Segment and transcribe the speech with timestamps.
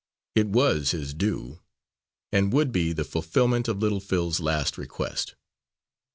[0.33, 1.59] It was his due,
[2.31, 5.35] and would be the fulfilment of little Phil's last request.